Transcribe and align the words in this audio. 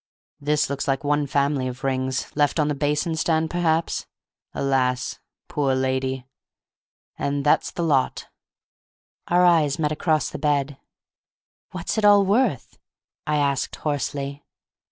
This 0.39 0.67
looks 0.67 0.87
like 0.87 1.03
one 1.03 1.27
family 1.27 1.67
of 1.67 1.83
rings—left 1.83 2.59
on 2.59 2.69
the 2.69 2.73
basin 2.73 3.15
stand, 3.15 3.51
perhaps—alas, 3.51 5.19
poor 5.47 5.75
lady! 5.75 6.25
And 7.19 7.45
that's 7.45 7.69
the 7.69 7.83
lot." 7.83 8.25
Our 9.27 9.45
eyes 9.45 9.77
met 9.77 9.91
across 9.91 10.31
the 10.31 10.39
bed. 10.39 10.79
"What's 11.69 11.99
it 11.99 12.03
all 12.05 12.25
worth?" 12.25 12.79
I 13.27 13.35
asked, 13.37 13.75
hoarsely. 13.75 14.43